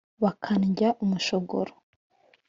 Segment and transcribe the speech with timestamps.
[0.23, 1.73] Bakandya umushogoro!